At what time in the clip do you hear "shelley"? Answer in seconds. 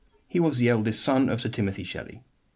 1.83-2.23